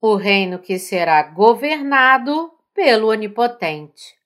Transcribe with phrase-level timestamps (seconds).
[0.00, 4.16] o reino que será governado pelo Onipotente.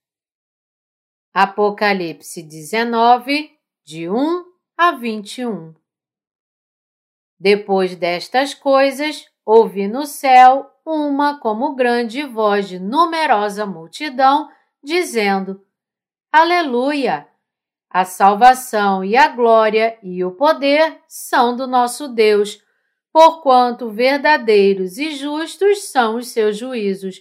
[1.32, 3.50] Apocalipse 19,
[3.84, 4.44] de 1
[4.76, 5.74] a 21
[7.40, 14.50] Depois destas coisas, ouvi no céu uma como grande voz de numerosa multidão,
[14.82, 15.64] dizendo:
[16.30, 17.26] Aleluia!
[17.88, 22.62] A salvação e a glória e o poder são do nosso Deus,
[23.12, 27.20] porquanto verdadeiros e justos são os seus juízos,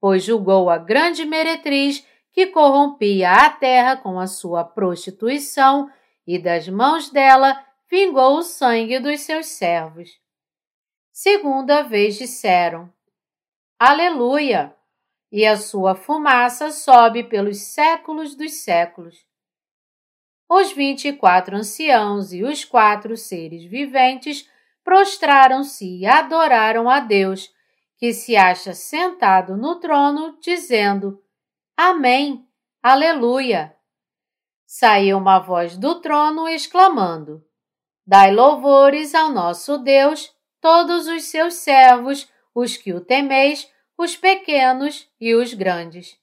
[0.00, 5.90] pois julgou a grande meretriz que corrompia a terra com a sua prostituição,
[6.26, 10.08] e das mãos dela vingou o sangue dos seus servos.
[11.12, 12.90] Segunda vez disseram:
[13.78, 14.74] Aleluia!
[15.30, 19.26] E a sua fumaça sobe pelos séculos dos séculos.
[20.48, 24.48] Os vinte e quatro anciãos e os quatro seres viventes
[24.84, 27.50] prostraram-se e adoraram a Deus,
[27.96, 31.22] que se acha sentado no trono, dizendo:
[31.76, 32.46] Amém,
[32.82, 33.76] Aleluia!
[34.66, 37.46] Saiu uma voz do trono exclamando:
[38.04, 45.08] Dai louvores ao nosso Deus, todos os seus servos, os que o temeis, os pequenos
[45.20, 46.18] e os grandes.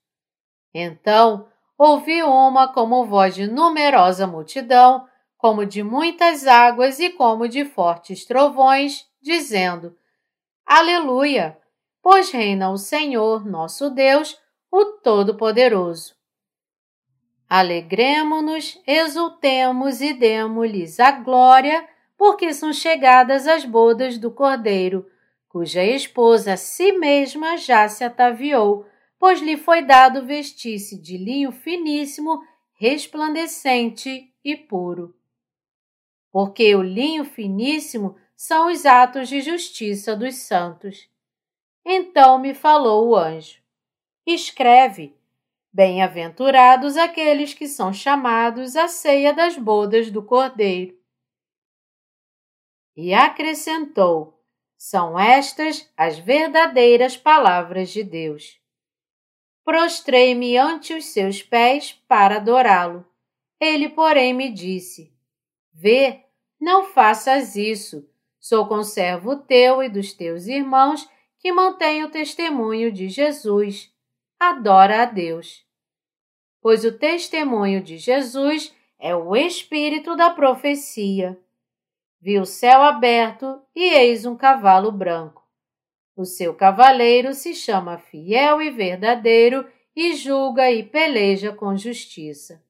[0.73, 5.07] Então ouvi uma como voz de numerosa multidão,
[5.39, 9.95] como de muitas águas e como de fortes trovões, dizendo:
[10.65, 11.57] Aleluia!
[12.01, 14.37] Pois reina o Senhor, nosso Deus,
[14.69, 16.13] o Todo-Poderoso.
[17.49, 21.87] Alegremo-nos, exultemos e demo-lhes a glória,
[22.17, 25.09] porque são chegadas as bodas do Cordeiro,
[25.47, 28.85] cuja esposa a si mesma já se ataviou,
[29.17, 32.41] pois lhe foi dado vestir-se de linho finíssimo,
[32.73, 35.17] resplandecente e puro
[36.31, 41.09] porque o linho finíssimo são os atos de justiça dos santos.
[41.85, 43.61] Então me falou o anjo:
[44.25, 45.17] Escreve:
[45.71, 50.97] Bem-aventurados aqueles que são chamados à ceia das bodas do Cordeiro.
[52.95, 54.43] E acrescentou:
[54.77, 58.59] São estas as verdadeiras palavras de Deus.
[59.63, 63.05] Prostrei-me ante os seus pés para adorá-lo.
[63.59, 65.13] Ele, porém, me disse:
[65.81, 66.25] Vê,
[66.59, 68.05] não faças isso.
[68.37, 73.89] Sou conservo teu e dos teus irmãos que mantém o testemunho de Jesus.
[74.37, 75.65] Adora a Deus.
[76.61, 81.39] Pois o testemunho de Jesus é o espírito da profecia.
[82.19, 85.41] Vi o céu aberto e eis um cavalo branco.
[86.13, 89.65] O seu cavaleiro se chama Fiel e Verdadeiro
[89.95, 92.61] e julga e peleja com justiça.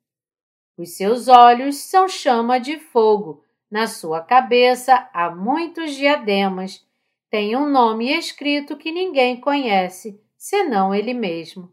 [0.79, 6.87] Os seus olhos são chama de fogo, na sua cabeça há muitos diademas.
[7.29, 11.69] Tem um nome escrito que ninguém conhece, senão ele mesmo.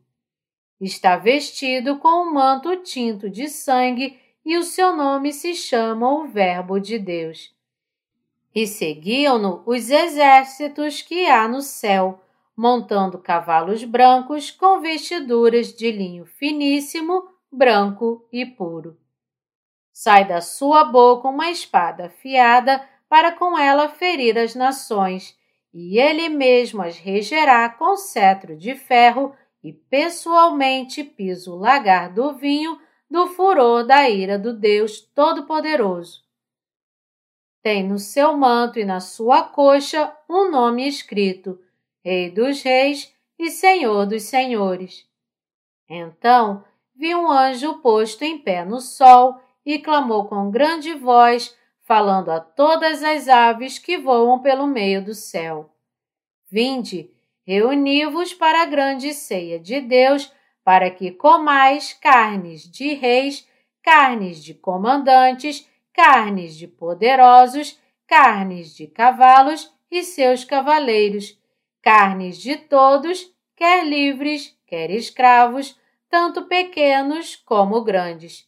[0.80, 6.26] Está vestido com um manto tinto de sangue e o seu nome se chama o
[6.26, 7.54] Verbo de Deus.
[8.52, 12.20] E seguiam-no os exércitos que há no céu,
[12.56, 18.98] montando cavalos brancos com vestiduras de linho finíssimo branco e puro.
[19.92, 25.38] Sai da sua boca uma espada afiada para com ela ferir as nações,
[25.72, 32.34] e ele mesmo as regerá com cetro de ferro e pessoalmente pisa o lagar do
[32.34, 32.80] vinho
[33.10, 36.24] do furor da ira do Deus Todo-Poderoso.
[37.62, 41.60] Tem no seu manto e na sua coxa um nome escrito:
[42.04, 45.04] Rei dos Reis e Senhor dos Senhores.
[45.88, 46.64] Então
[46.96, 52.40] vi um anjo posto em pé no sol e clamou com grande voz, falando a
[52.40, 55.70] todas as aves que voam pelo meio do céu:
[56.50, 57.10] Vinde,
[57.46, 60.32] reuni-vos para a grande ceia de Deus,
[60.64, 63.46] para que comais carnes de reis,
[63.82, 71.38] carnes de comandantes, carnes de poderosos, carnes de cavalos e seus cavaleiros,
[71.82, 78.46] carnes de todos, quer livres, quer escravos, tanto pequenos como grandes.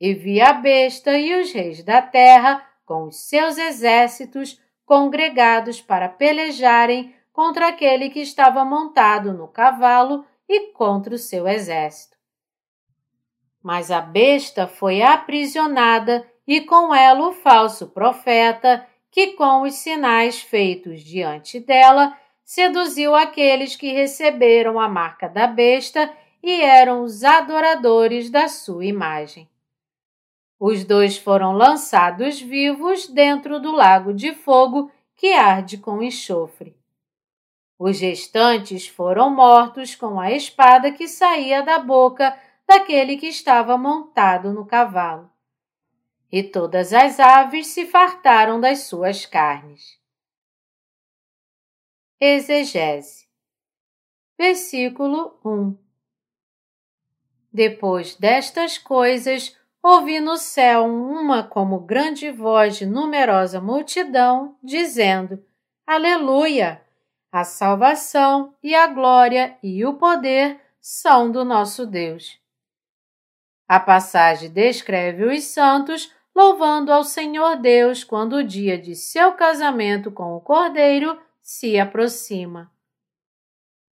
[0.00, 6.08] E vi a besta e os reis da terra, com os seus exércitos, congregados para
[6.08, 12.16] pelejarem contra aquele que estava montado no cavalo e contra o seu exército.
[13.62, 20.40] Mas a besta foi aprisionada e com ela o falso profeta, que com os sinais
[20.40, 26.08] feitos diante dela seduziu aqueles que receberam a marca da besta
[26.46, 29.50] e eram os adoradores da sua imagem.
[30.60, 36.78] Os dois foram lançados vivos dentro do lago de fogo que arde com enxofre.
[37.76, 44.52] Os restantes foram mortos com a espada que saía da boca daquele que estava montado
[44.52, 45.28] no cavalo.
[46.30, 50.00] E todas as aves se fartaram das suas carnes.
[52.20, 53.26] Exegese.
[54.38, 55.85] Versículo 1
[57.56, 65.42] Depois destas coisas, ouvi no céu uma como grande voz de numerosa multidão, dizendo:
[65.86, 66.82] Aleluia!
[67.32, 72.38] A salvação e a glória e o poder são do nosso Deus.
[73.66, 80.10] A passagem descreve os santos louvando ao Senhor Deus quando o dia de seu casamento
[80.10, 82.70] com o Cordeiro se aproxima.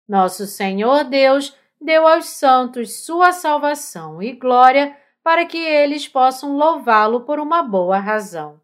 [0.06, 7.21] Nosso Senhor Deus deu aos santos sua salvação e glória para que eles possam louvá-lo
[7.21, 8.62] por uma boa razão.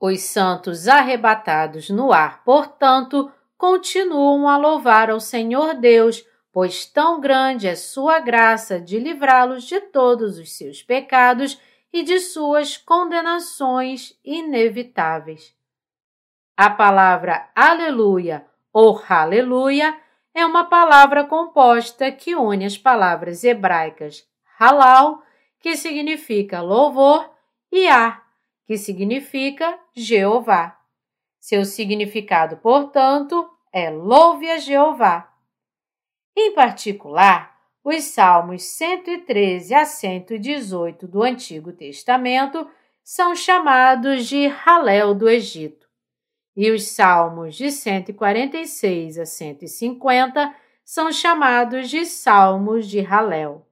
[0.00, 7.68] Os santos arrebatados no ar, portanto, continuam a louvar ao Senhor Deus, pois tão grande
[7.68, 11.58] é sua graça de livrá-los de todos os seus pecados
[11.92, 15.54] e de suas condenações inevitáveis.
[16.56, 19.96] A palavra aleluia ou aleluia
[20.34, 24.26] é uma palavra composta que une as palavras hebraicas
[24.58, 25.22] halal,
[25.60, 27.30] que significa louvor,
[27.70, 28.22] e a,
[28.66, 30.78] que significa Jeová.
[31.40, 35.32] Seu significado, portanto, é louve a Jeová.
[36.36, 42.68] Em particular, os Salmos 113 a 118 do Antigo Testamento
[43.02, 45.81] são chamados de Halel do Egito
[46.56, 50.54] e os salmos de 146 a 150
[50.84, 53.66] são chamados de salmos de Halel.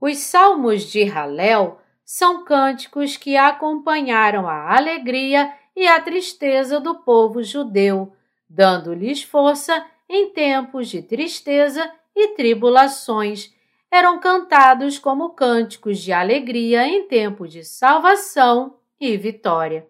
[0.00, 7.42] Os salmos de Halel são cânticos que acompanharam a alegria e a tristeza do povo
[7.42, 8.12] judeu,
[8.48, 13.54] dando-lhes força em tempos de tristeza e tribulações.
[13.90, 19.89] Eram cantados como cânticos de alegria em tempo de salvação e vitória.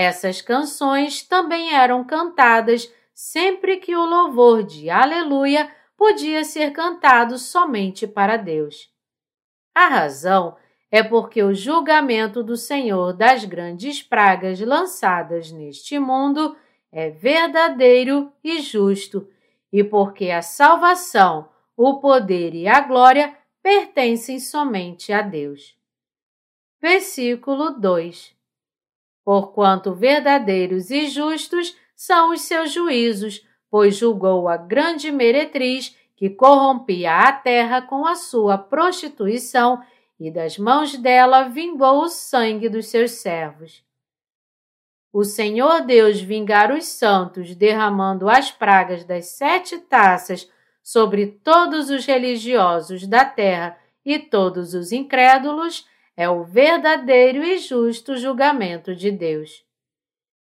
[0.00, 8.06] Essas canções também eram cantadas sempre que o louvor de Aleluia podia ser cantado somente
[8.06, 8.88] para Deus.
[9.74, 10.56] A razão
[10.88, 16.56] é porque o julgamento do Senhor das grandes pragas lançadas neste mundo
[16.92, 19.28] é verdadeiro e justo,
[19.72, 25.76] e porque a salvação, o poder e a glória pertencem somente a Deus.
[26.80, 28.37] Versículo 2
[29.28, 37.14] porquanto verdadeiros e justos são os seus juízos, pois julgou a grande meretriz que corrompia
[37.14, 39.82] a terra com a sua prostituição
[40.18, 43.84] e das mãos dela vingou o sangue dos seus servos.
[45.12, 50.50] O Senhor Deus vingar os santos, derramando as pragas das sete taças
[50.82, 55.86] sobre todos os religiosos da terra e todos os incrédulos,
[56.18, 59.64] é o verdadeiro e justo julgamento de Deus.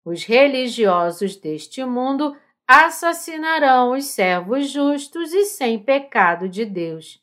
[0.06, 7.22] Os religiosos deste mundo assassinarão os servos justos e sem pecado de Deus.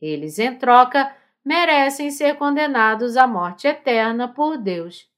[0.00, 5.08] Eles, em troca, merecem ser condenados à morte eterna por Deus.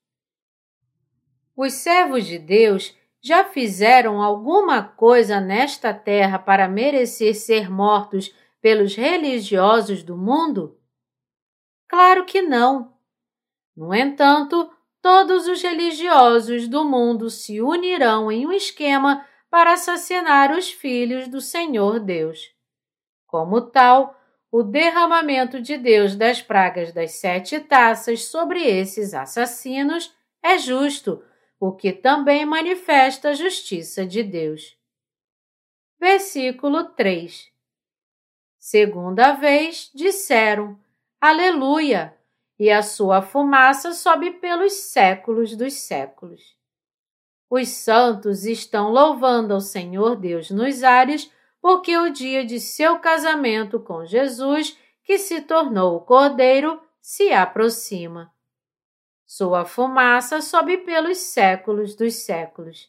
[1.57, 8.95] Os servos de Deus já fizeram alguma coisa nesta terra para merecer ser mortos pelos
[8.95, 10.78] religiosos do mundo?
[11.89, 12.93] Claro que não.
[13.75, 20.71] No entanto, todos os religiosos do mundo se unirão em um esquema para assassinar os
[20.71, 22.53] filhos do Senhor Deus.
[23.27, 24.19] Como tal,
[24.51, 31.23] o derramamento de Deus das pragas das sete taças sobre esses assassinos é justo,
[31.61, 34.77] o que também manifesta a justiça de Deus.
[35.99, 37.51] Versículo 3
[38.59, 40.79] Segunda vez disseram:
[41.21, 42.17] Aleluia!
[42.59, 46.57] E a sua fumaça sobe pelos séculos dos séculos.
[47.51, 53.81] Os santos estão louvando ao Senhor Deus nos ares, porque o dia de seu casamento
[53.81, 58.33] com Jesus, que se tornou o Cordeiro, se aproxima.
[59.27, 62.89] Sua fumaça sobe pelos séculos dos séculos.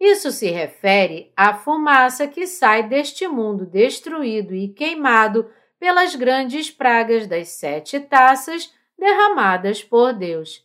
[0.00, 5.48] Isso se refere à fumaça que sai deste mundo destruído e queimado
[5.82, 10.64] pelas grandes pragas das sete taças derramadas por Deus.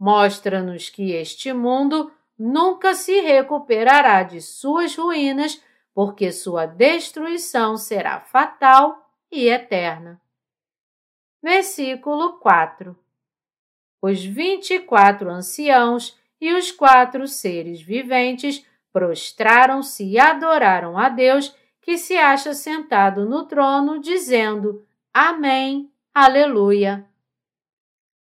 [0.00, 5.62] Mostra-nos que este mundo nunca se recuperará de suas ruínas,
[5.92, 10.18] porque sua destruição será fatal e eterna.
[11.42, 12.96] Versículo 4
[14.00, 21.54] Os vinte e quatro anciãos e os quatro seres viventes prostraram-se e adoraram a Deus
[21.84, 27.04] que se acha sentado no trono, dizendo: Amém, Aleluia.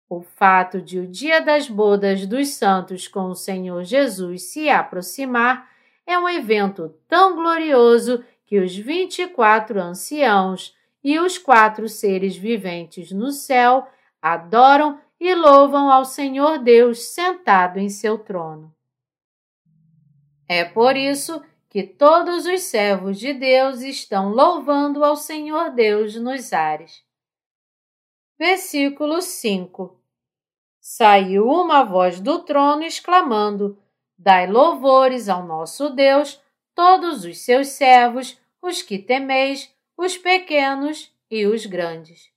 [0.07, 5.69] O fato de o dia das bodas dos santos com o Senhor Jesus se aproximar
[6.05, 12.37] é um evento tão glorioso que os vinte e quatro anciãos e os quatro seres
[12.37, 13.87] viventes no céu
[14.21, 18.73] adoram e louvam ao Senhor Deus sentado em seu trono.
[20.47, 21.41] É por isso
[21.77, 27.03] que todos os servos de Deus estão louvando ao Senhor Deus nos ares.
[28.35, 29.95] Versículo 5
[30.79, 33.77] Saiu uma voz do trono exclamando:
[34.17, 36.41] Dai louvores ao nosso Deus,
[36.73, 42.31] todos os seus servos, os que temeis, os pequenos e os grandes.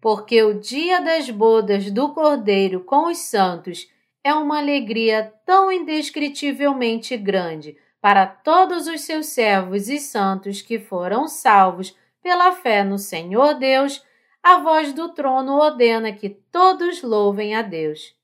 [0.00, 3.88] Porque o dia das bodas do Cordeiro com os santos
[4.24, 11.28] é uma alegria tão indescritivelmente grande para todos os seus servos e santos que foram
[11.28, 14.02] salvos pela fé no Senhor Deus
[14.42, 18.14] a voz do trono ordena que todos louvem a Deus.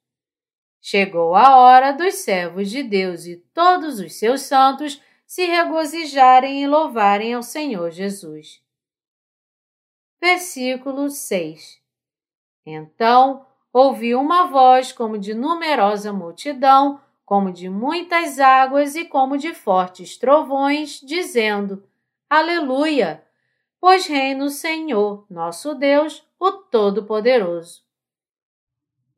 [0.80, 6.66] Chegou a hora dos servos de Deus e todos os seus santos se regozijarem e
[6.66, 8.62] louvarem ao Senhor Jesus.
[10.20, 11.80] Versículo 6
[12.66, 19.54] Então ouvi uma voz como de numerosa multidão, como de muitas águas e como de
[19.54, 21.82] fortes trovões, dizendo:
[22.28, 23.24] Aleluia!
[23.80, 27.82] pois reina o Senhor, nosso Deus, o Todo-Poderoso.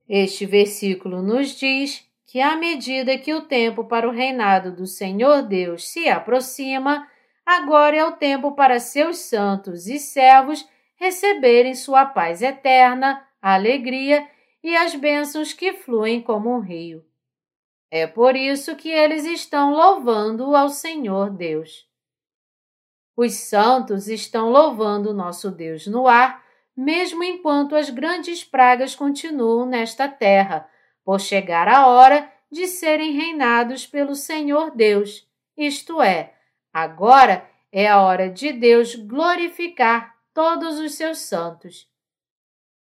[0.09, 5.43] Este versículo nos diz que, à medida que o tempo para o reinado do Senhor
[5.43, 7.09] Deus se aproxima,
[7.45, 14.29] agora é o tempo para seus santos e servos receberem sua paz eterna, alegria
[14.63, 17.05] e as bênçãos que fluem como um rio.
[17.91, 21.87] É por isso que eles estão louvando ao Senhor Deus.
[23.15, 26.43] Os santos estão louvando nosso Deus no ar,
[26.75, 30.67] mesmo enquanto as grandes pragas continuam nesta terra,
[31.05, 35.29] por chegar a hora de serem reinados pelo Senhor Deus.
[35.57, 36.35] Isto é,
[36.73, 41.92] agora é a hora de Deus glorificar todos os seus santos.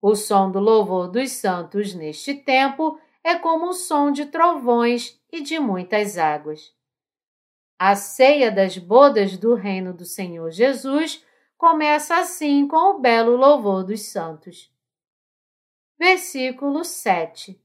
[0.02, 5.42] O som do louvor dos santos neste tempo é como o som de trovões e
[5.42, 6.74] de muitas águas.
[7.80, 11.24] A ceia das bodas do reino do Senhor Jesus
[11.58, 14.72] começa assim com o belo louvor dos santos.
[15.98, 17.60] Versículo 7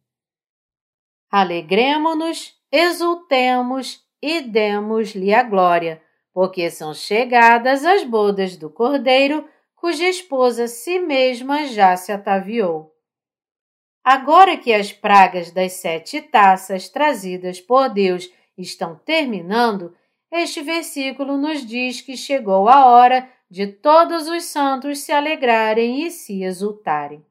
[1.31, 9.49] Alegremo-nos, exultemos e demos-lhe a glória, porque são chegadas as bodas do Cordeiro,
[9.83, 12.95] cuja esposa si mesma já se ataviou.
[14.05, 19.93] Agora que as pragas das sete taças trazidas por Deus estão terminando,
[20.31, 26.13] este versículo nos diz que chegou a hora de todos os santos se alegrarem e
[26.13, 27.27] se exultarem.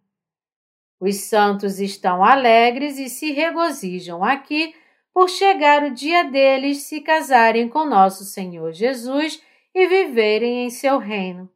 [1.00, 4.76] Os santos estão alegres e se regozijam aqui
[5.14, 9.42] por chegar o dia deles se casarem com nosso Senhor Jesus
[9.74, 11.50] e viverem em seu reino.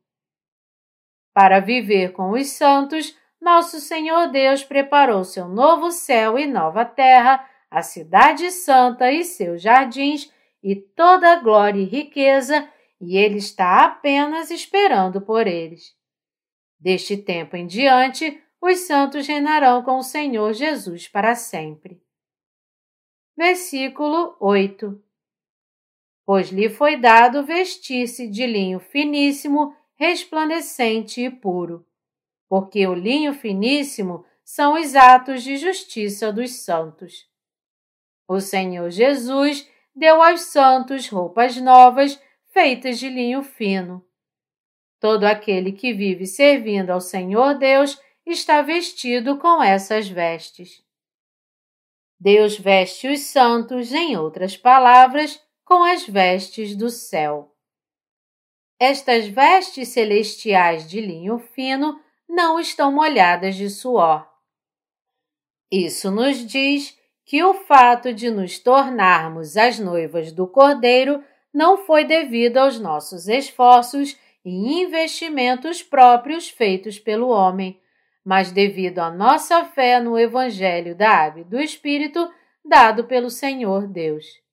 [1.36, 7.46] Para viver com os santos, nosso Senhor Deus preparou seu novo céu e nova terra,
[7.70, 10.32] a cidade santa e seus jardins
[10.64, 15.94] e toda a glória e riqueza, e ele está apenas esperando por eles.
[16.80, 22.02] Deste tempo em diante, os santos reinarão com o Senhor Jesus para sempre.
[23.36, 25.04] Versículo 8
[26.26, 31.86] Pois lhe foi dado vestir-se de linho finíssimo, resplandecente e puro,
[32.48, 37.28] porque o linho finíssimo são os atos de justiça dos santos.
[38.28, 42.20] O Senhor Jesus deu aos santos roupas novas
[42.52, 44.06] feitas de linho fino.
[45.00, 50.84] Todo aquele que vive servindo ao Senhor Deus está vestido com essas vestes.
[52.20, 57.55] Deus veste os santos, em outras palavras, com as vestes do céu.
[58.80, 64.28] Estas vestes celestiais de linho fino não estão molhadas de suor.
[65.72, 72.04] Isso nos diz que o fato de nos tornarmos as noivas do Cordeiro não foi
[72.04, 77.80] devido aos nossos esforços e investimentos próprios feitos pelo homem,
[78.24, 82.30] mas devido à nossa fé no Evangelho da Água e do Espírito
[82.64, 84.45] dado pelo Senhor Deus.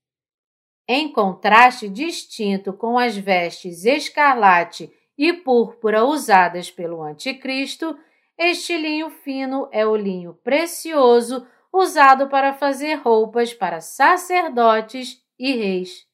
[0.95, 7.99] Em contraste distinto com as vestes escarlate e púrpura usadas pelo Anticristo,
[8.37, 16.07] este linho fino é o linho precioso usado para fazer roupas para sacerdotes e reis.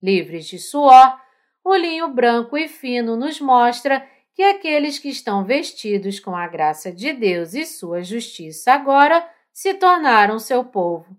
[0.00, 1.20] Livres de suor,
[1.64, 6.92] o linho branco e fino nos mostra que aqueles que estão vestidos com a graça
[6.92, 11.16] de Deus e sua justiça agora se tornaram seu povo.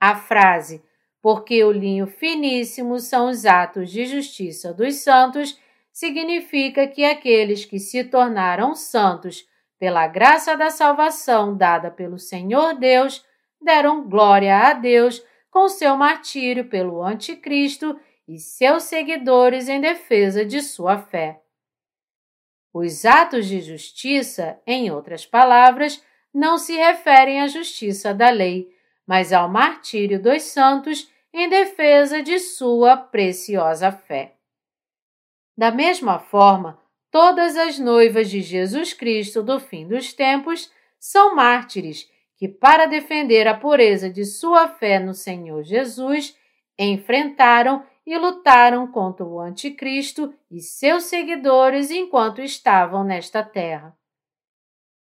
[0.00, 0.86] A frase
[1.20, 5.58] porque o linho finíssimo são os atos de justiça dos santos
[5.92, 9.46] significa que aqueles que se tornaram santos
[9.78, 13.24] pela graça da salvação dada pelo Senhor Deus
[13.60, 20.60] deram glória a Deus com seu martírio pelo Anticristo e seus seguidores em defesa de
[20.60, 21.40] sua fé.
[22.72, 28.68] Os atos de justiça, em outras palavras, não se referem à justiça da lei,
[29.08, 34.34] mas ao martírio dos santos em defesa de sua preciosa fé.
[35.56, 36.78] Da mesma forma,
[37.10, 43.48] todas as noivas de Jesus Cristo do fim dos tempos são mártires que, para defender
[43.48, 46.36] a pureza de sua fé no Senhor Jesus,
[46.78, 53.96] enfrentaram e lutaram contra o Anticristo e seus seguidores enquanto estavam nesta terra.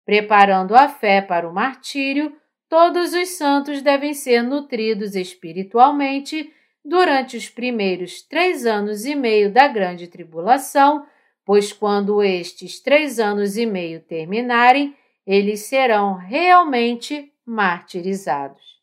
[0.06, 2.36] Preparando a fé para o martírio,
[2.70, 6.54] todos os santos devem ser nutridos espiritualmente
[6.86, 11.06] durante os primeiros três anos e meio da grande tribulação,
[11.44, 14.96] pois quando estes três anos e meio terminarem,
[15.26, 18.80] eles serão realmente martirizados.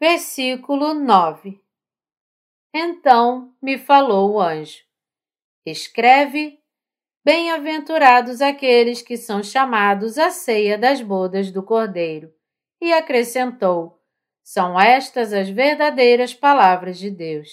[0.00, 1.60] Versículo 9
[2.74, 4.82] Então me falou o anjo:
[5.64, 6.61] Escreve
[7.24, 12.32] Bem-aventurados aqueles que são chamados à ceia das bodas do Cordeiro.
[12.80, 14.00] E acrescentou:
[14.42, 17.48] São estas as verdadeiras palavras de Deus.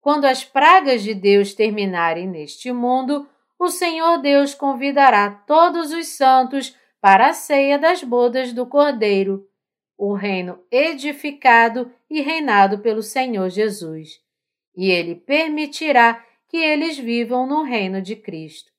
[0.00, 6.74] Quando as pragas de Deus terminarem neste mundo, o Senhor Deus convidará todos os santos
[6.98, 9.46] para a ceia das bodas do Cordeiro,
[9.98, 14.18] o reino edificado e reinado pelo Senhor Jesus.
[14.74, 18.72] E ele permitirá que eles vivam no reino de Cristo.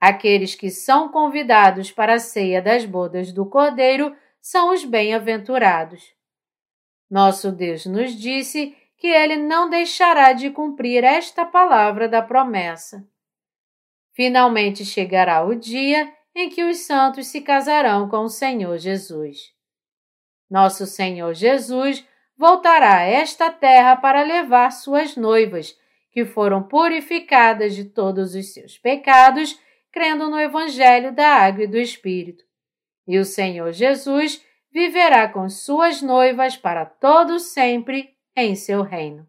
[0.00, 6.14] Aqueles que são convidados para a ceia das bodas do Cordeiro são os bem-aventurados.
[7.10, 13.04] Nosso Deus nos disse que ele não deixará de cumprir esta palavra da promessa.
[14.12, 19.52] Finalmente chegará o dia em que os santos se casarão com o Senhor Jesus.
[20.48, 25.76] Nosso Senhor Jesus voltará a esta terra para levar suas noivas
[26.18, 29.56] que foram purificadas de todos os seus pecados,
[29.92, 32.42] crendo no Evangelho da Água e do Espírito.
[33.06, 39.28] E o Senhor Jesus viverá com suas noivas para todo sempre em seu reino.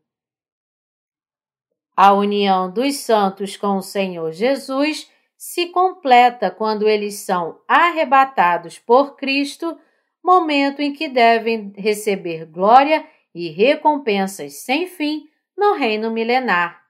[1.95, 9.15] A união dos santos com o Senhor Jesus se completa quando eles são arrebatados por
[9.15, 9.77] Cristo,
[10.23, 16.81] momento em que devem receber glória e recompensas sem fim no reino milenar.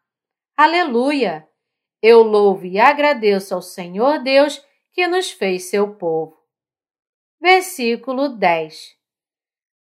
[0.56, 1.50] Aleluia!
[2.00, 6.38] Eu louvo e agradeço ao Senhor Deus que nos fez seu povo.
[7.42, 8.96] Versículo 10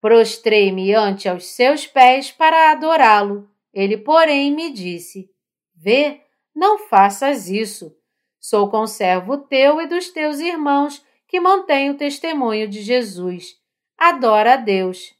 [0.01, 3.49] Prostrei-me ante aos seus pés para adorá-lo.
[3.73, 5.31] Ele, porém, me disse:
[5.73, 6.21] Vê,
[6.53, 7.95] não faças isso.
[8.37, 13.55] Sou conservo teu e dos teus irmãos que mantêm o testemunho de Jesus.
[13.97, 15.15] Adora a Deus.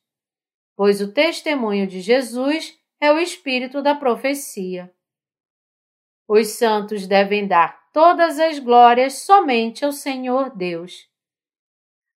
[0.76, 4.90] Pois o testemunho de Jesus é o espírito da profecia.
[6.26, 11.10] Os santos devem dar todas as glórias somente ao Senhor Deus.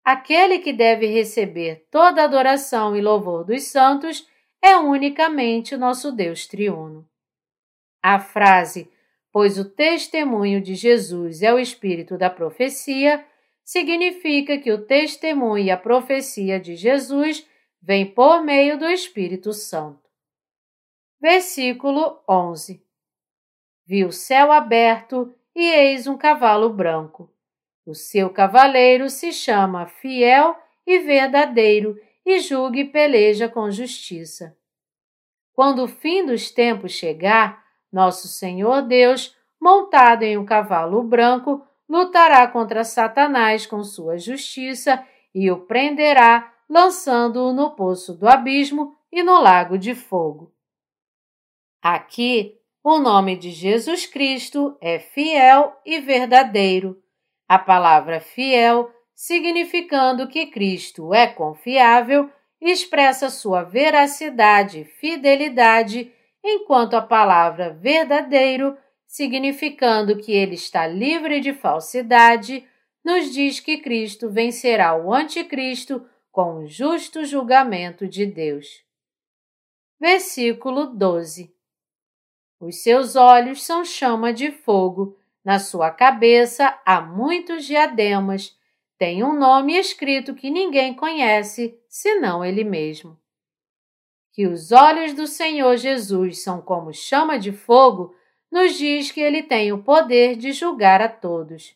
[0.02, 4.26] Aquele que deve receber toda adoração e louvor dos santos
[4.62, 7.06] é unicamente nosso Deus triuno.
[8.02, 8.90] A frase,
[9.30, 13.26] pois o testemunho de Jesus é o espírito da profecia,
[13.62, 17.46] significa que o testemunho e a profecia de Jesus
[17.82, 20.07] vem por meio do Espírito Santo.
[21.20, 22.80] Versículo 11
[23.88, 27.34] Vi o céu aberto e eis um cavalo branco.
[27.84, 34.56] O seu cavaleiro se chama Fiel e Verdadeiro e julga e peleja com justiça.
[35.54, 42.48] Quando o fim dos tempos chegar, nosso Senhor Deus, montado em um cavalo branco, lutará
[42.48, 45.04] contra Satanás com sua justiça
[45.34, 50.56] e o prenderá, lançando-o no poço do abismo e no lago de fogo.
[51.90, 57.02] Aqui, o nome de Jesus Cristo é fiel e verdadeiro.
[57.48, 66.12] A palavra fiel, significando que Cristo é confiável, expressa sua veracidade e fidelidade,
[66.44, 72.68] enquanto a palavra verdadeiro, significando que ele está livre de falsidade,
[73.02, 78.84] nos diz que Cristo vencerá o Anticristo com o justo julgamento de Deus.
[79.98, 81.56] Versículo 12
[82.60, 85.16] Os seus olhos são chama de fogo,
[85.46, 88.58] na sua cabeça há muitos diademas,
[88.98, 93.18] tem um nome escrito que ninguém conhece, senão ele mesmo.
[94.34, 98.16] Que os olhos do Senhor Jesus são como chama de fogo,
[98.52, 101.76] nos diz que ele tem o poder de julgar a todos.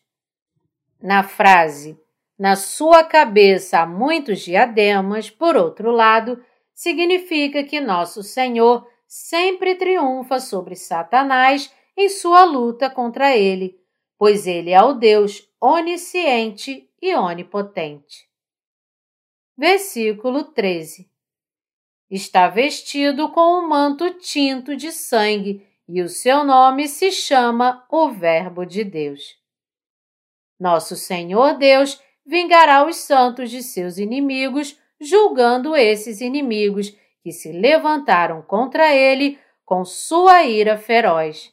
[1.00, 1.98] Na frase,
[2.38, 10.40] na sua cabeça há muitos diademas, por outro lado, significa que nosso Senhor sempre triunfa
[10.40, 13.78] sobre Satanás em sua luta contra ele,
[14.16, 18.26] pois ele é o Deus onisciente e onipotente.
[19.54, 21.10] Versículo 13
[22.10, 28.08] Está vestido com um manto tinto de sangue e o seu nome se chama o
[28.08, 29.36] Verbo de Deus.
[30.58, 38.42] Nosso Senhor Deus vingará os santos de seus inimigos julgando esses inimigos que se levantaram
[38.42, 41.52] contra ele com sua ira feroz.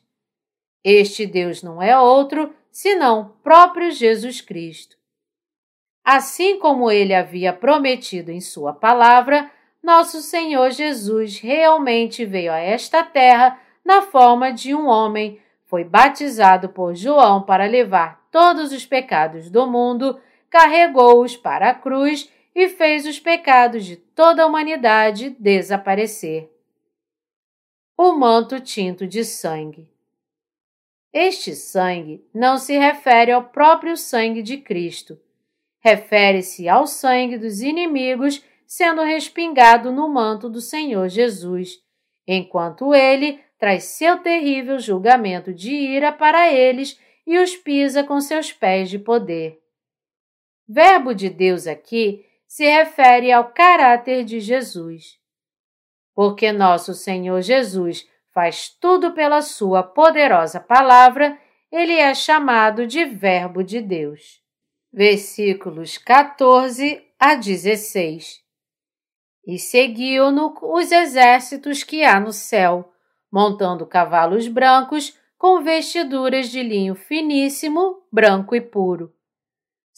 [0.83, 4.97] Este Deus não é outro senão próprio Jesus Cristo.
[6.03, 9.51] Assim como ele havia prometido em sua palavra,
[9.83, 16.69] nosso Senhor Jesus realmente veio a esta terra na forma de um homem, foi batizado
[16.69, 23.05] por João para levar todos os pecados do mundo, carregou-os para a cruz e fez
[23.05, 26.49] os pecados de toda a humanidade desaparecer.
[27.97, 29.89] O manto tinto de sangue.
[31.11, 35.19] Este sangue não se refere ao próprio sangue de Cristo.
[35.79, 41.81] Refere-se ao sangue dos inimigos sendo respingado no manto do Senhor Jesus,
[42.27, 48.53] enquanto ele traz seu terrível julgamento de ira para eles e os pisa com seus
[48.53, 49.59] pés de poder.
[50.67, 55.19] Verbo de Deus aqui se refere ao caráter de Jesus.
[56.15, 61.39] Porque nosso Senhor Jesus faz tudo pela Sua poderosa palavra,
[61.71, 64.41] ele é chamado de Verbo de Deus.
[64.91, 68.43] Versículos 14 a 16.
[69.45, 72.91] E seguiu-no os exércitos que há no céu,
[73.31, 79.13] montando cavalos brancos com vestiduras de linho finíssimo, branco e puro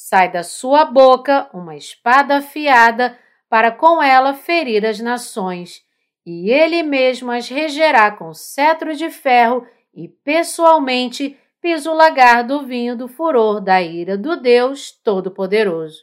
[0.03, 5.83] sai da sua boca uma espada afiada para com ela ferir as nações,
[6.25, 12.65] e ele mesmo as regerá com cetro de ferro e pessoalmente pisa o lagar do
[12.65, 15.99] vinho do furor da ira do Deus Todo-Poderoso.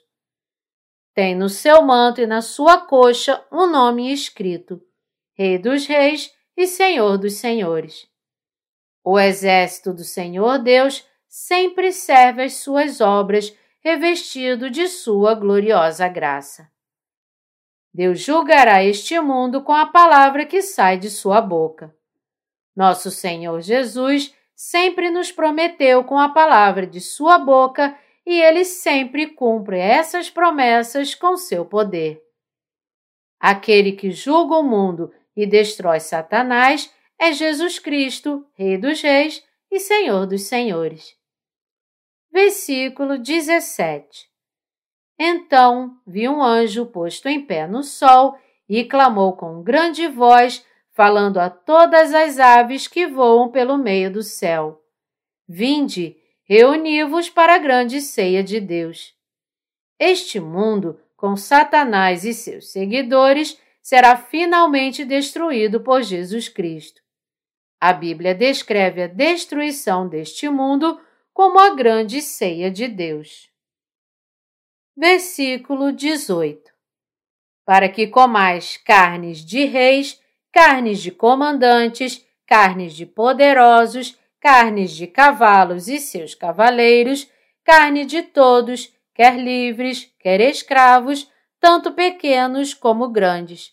[1.13, 4.81] Tem no seu manto e na sua coxa um nome escrito:
[5.35, 8.07] Rei dos Reis e Senhor dos Senhores.
[9.03, 16.71] O exército do Senhor Deus sempre serve as suas obras revestido de sua gloriosa graça.
[17.95, 21.95] Deus julgará este mundo com a palavra que sai de sua boca.
[22.77, 29.29] Nosso Senhor Jesus sempre nos prometeu com a palavra de sua boca e ele sempre
[29.29, 32.23] cumpre essas promessas com seu poder.
[33.41, 39.79] Aquele que julga o mundo e destrói Satanás é Jesus Cristo, Rei dos Reis e
[39.79, 41.18] Senhor dos Senhores
[42.39, 44.29] versículo 17.
[45.19, 51.39] Então vi um anjo posto em pé no sol e clamou com grande voz, falando
[51.39, 54.81] a todas as aves que voam pelo meio do céu:
[55.49, 59.17] Vinde, reuni-vos para a grande ceia de Deus.
[59.99, 67.03] Este mundo, com Satanás e seus seguidores, será finalmente destruído por Jesus Cristo.
[67.81, 71.01] A Bíblia descreve a destruição deste mundo
[71.39, 73.49] como a grande ceia de Deus.
[74.97, 76.61] Versículo 18:
[77.65, 80.21] Para que comais carnes de reis,
[80.51, 87.31] carnes de comandantes, carnes de poderosos, carnes de cavalos e seus cavaleiros,
[87.63, 93.73] carne de todos, quer livres, quer escravos, tanto pequenos como grandes.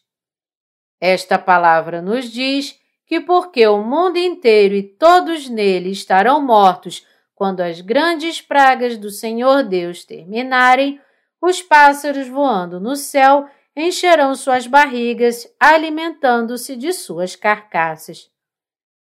[1.01, 7.03] Esta palavra nos diz que porque o mundo inteiro e todos nele estarão mortos
[7.35, 10.99] quando as grandes pragas do Senhor Deus terminarem,
[11.41, 18.31] os pássaros voando no céu encherão suas barrigas, alimentando-se de suas carcaças.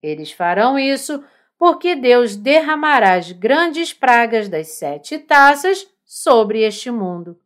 [0.03, 1.25] Eles farão isso
[1.59, 7.41] porque Deus derramará as grandes pragas das sete taças sobre este mundo.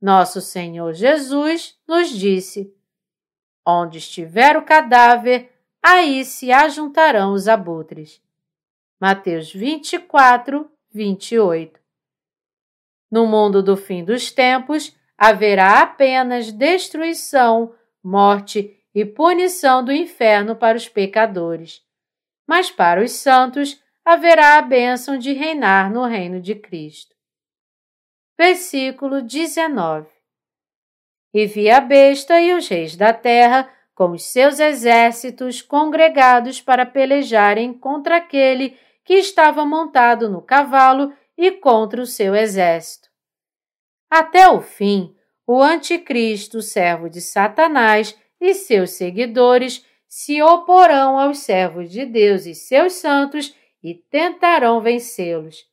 [0.00, 2.72] Nosso Senhor Jesus nos disse:
[3.66, 8.22] Onde estiver o cadáver, aí se ajuntarão os abutres.
[9.00, 11.80] Mateus 24, 28.
[13.10, 20.76] No mundo do fim dos tempos, haverá apenas destruição, morte e punição do inferno para
[20.76, 21.80] os pecadores.
[22.46, 27.16] Mas para os santos haverá a bênção de reinar no reino de Cristo.
[28.36, 30.08] Versículo 19
[31.32, 36.84] E vi a besta e os reis da terra com os seus exércitos congregados para
[36.84, 38.78] pelejarem contra aquele
[39.10, 43.08] que estava montado no cavalo e contra o seu exército.
[44.08, 45.12] Até o fim,
[45.44, 52.54] o Anticristo, servo de Satanás, e seus seguidores se oporão aos servos de Deus e
[52.54, 55.64] seus santos e tentarão vencê-los.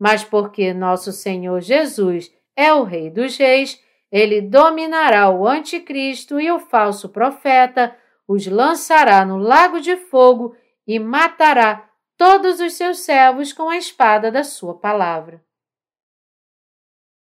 [0.00, 3.78] Mas porque nosso Senhor Jesus é o Rei dos Reis,
[4.10, 7.94] ele dominará o Anticristo e o falso profeta,
[8.26, 11.90] os lançará no lago de fogo e matará
[12.26, 15.44] todos os seus servos com a espada da sua palavra.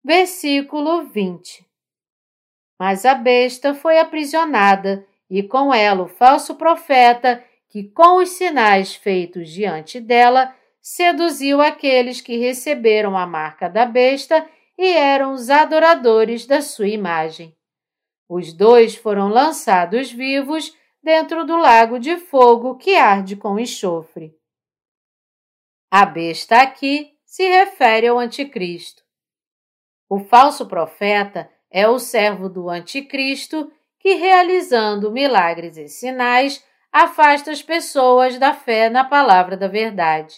[0.01, 1.67] Versículo 20
[2.79, 8.95] Mas a besta foi aprisionada, e com ela o falso profeta, que com os sinais
[8.95, 16.45] feitos diante dela, seduziu aqueles que receberam a marca da besta e eram os adoradores
[16.45, 17.53] da sua imagem.
[18.29, 20.73] Os dois foram lançados vivos
[21.03, 24.33] dentro do lago de fogo que arde com enxofre.
[25.89, 29.03] A besta aqui se refere ao Anticristo.
[30.09, 37.61] O falso profeta é o servo do Anticristo que, realizando milagres e sinais, afasta as
[37.61, 40.35] pessoas da fé na palavra da verdade.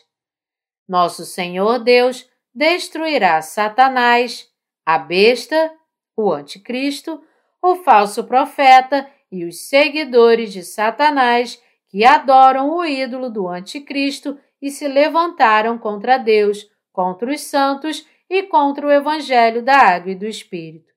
[0.88, 4.48] Nosso Senhor Deus destruirá Satanás,
[4.86, 5.72] a besta,
[6.16, 7.24] o Anticristo,
[7.60, 14.70] o falso profeta e os seguidores de Satanás que adoram o ídolo do Anticristo e
[14.70, 20.26] se levantaram contra Deus, contra os santos e contra o Evangelho da Água e do
[20.26, 20.94] Espírito.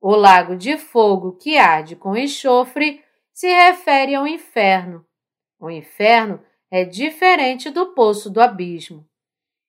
[0.00, 3.02] O lago de fogo que arde com enxofre
[3.32, 5.04] se refere ao inferno.
[5.58, 9.06] O inferno é diferente do poço do abismo.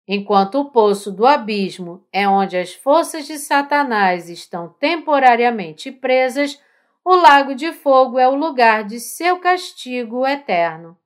[0.08, 6.62] Enquanto o poço do abismo é onde as forças de Satanás estão temporariamente presas,
[7.04, 10.98] o lago de fogo é o lugar de seu castigo eterno.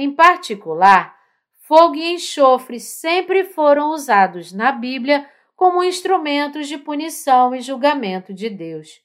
[0.00, 1.20] Em particular,
[1.70, 8.50] Fogo e enxofre sempre foram usados na Bíblia como instrumentos de punição e julgamento de
[8.50, 9.00] Deus.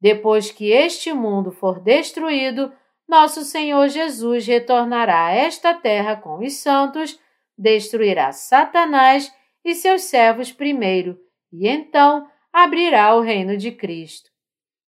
[0.00, 2.72] Depois que este mundo for destruído,
[3.06, 7.16] nosso Senhor Jesus retornará a esta terra com os santos,
[7.56, 9.32] destruirá Satanás
[9.64, 11.20] e seus servos primeiro,
[11.52, 14.28] e então abrirá o reino de Cristo.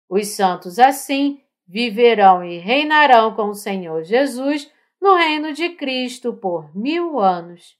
[0.09, 6.77] Os santos, assim, viverão e reinarão com o Senhor Jesus no reino de Cristo por
[6.77, 7.79] mil anos.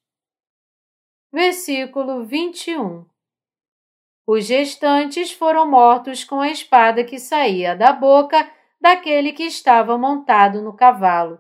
[1.31, 3.05] Versículo 21
[4.27, 10.63] Os gestantes foram mortos com a espada que saía da boca daquele que estava montado
[10.63, 11.39] no cavalo,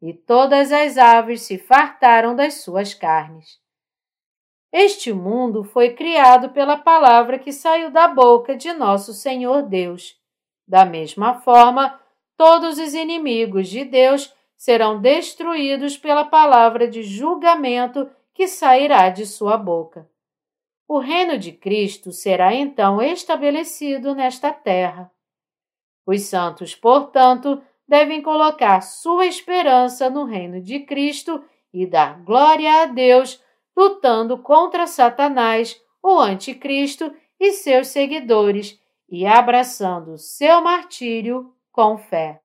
[0.00, 3.60] e todas as aves se fartaram das suas carnes.
[4.72, 10.16] Este mundo foi criado pela palavra que saiu da boca de nosso Senhor Deus.
[10.66, 11.98] Da mesma forma,
[12.36, 19.56] todos os inimigos de Deus serão destruídos pela palavra de julgamento que sairá de sua
[19.56, 20.10] boca.
[20.86, 25.10] O reino de Cristo será então estabelecido nesta terra.
[26.04, 32.86] Os santos, portanto, devem colocar sua esperança no reino de Cristo e dar glória a
[32.86, 33.42] Deus,
[33.76, 42.40] lutando contra Satanás, o Anticristo e seus seguidores, e abraçando seu martírio com fé.